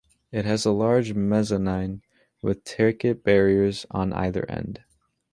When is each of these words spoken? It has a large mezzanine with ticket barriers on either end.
It 0.31 0.45
has 0.45 0.65
a 0.65 0.71
large 0.71 1.13
mezzanine 1.13 2.01
with 2.41 2.63
ticket 2.63 3.23
barriers 3.23 3.85
on 3.91 4.13
either 4.13 4.49
end. 4.49 4.83